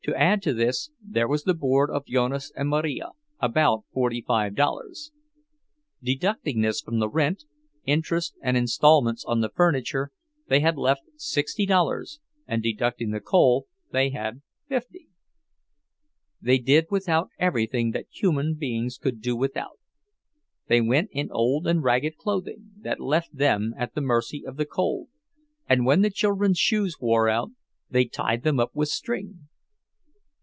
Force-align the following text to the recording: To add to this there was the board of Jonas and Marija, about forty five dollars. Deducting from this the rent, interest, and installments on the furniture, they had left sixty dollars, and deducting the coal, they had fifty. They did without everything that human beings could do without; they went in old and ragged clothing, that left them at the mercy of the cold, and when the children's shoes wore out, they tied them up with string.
To 0.05 0.15
add 0.19 0.41
to 0.43 0.53
this 0.55 0.89
there 0.99 1.27
was 1.27 1.43
the 1.43 1.53
board 1.53 1.91
of 1.91 2.07
Jonas 2.07 2.51
and 2.55 2.69
Marija, 2.69 3.09
about 3.39 3.85
forty 3.93 4.23
five 4.25 4.55
dollars. 4.55 5.11
Deducting 6.01 6.55
from 6.55 6.61
this 6.63 6.81
the 6.81 7.07
rent, 7.07 7.43
interest, 7.85 8.33
and 8.41 8.57
installments 8.57 9.23
on 9.23 9.41
the 9.41 9.49
furniture, 9.49 10.09
they 10.47 10.59
had 10.59 10.75
left 10.75 11.03
sixty 11.17 11.67
dollars, 11.67 12.19
and 12.47 12.63
deducting 12.63 13.11
the 13.11 13.19
coal, 13.19 13.67
they 13.91 14.09
had 14.09 14.41
fifty. 14.67 15.07
They 16.41 16.57
did 16.57 16.87
without 16.89 17.29
everything 17.37 17.91
that 17.91 18.07
human 18.09 18.55
beings 18.55 18.97
could 18.97 19.21
do 19.21 19.35
without; 19.35 19.77
they 20.67 20.81
went 20.81 21.09
in 21.11 21.29
old 21.31 21.67
and 21.67 21.83
ragged 21.83 22.17
clothing, 22.17 22.71
that 22.79 22.99
left 22.99 23.35
them 23.37 23.71
at 23.77 23.93
the 23.93 24.01
mercy 24.01 24.43
of 24.47 24.57
the 24.57 24.65
cold, 24.65 25.09
and 25.69 25.85
when 25.85 26.01
the 26.01 26.09
children's 26.09 26.57
shoes 26.57 26.97
wore 26.99 27.29
out, 27.29 27.51
they 27.91 28.05
tied 28.05 28.41
them 28.41 28.59
up 28.59 28.71
with 28.73 28.89
string. 28.89 29.47